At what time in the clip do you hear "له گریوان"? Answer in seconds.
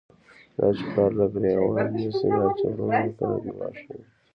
1.19-1.87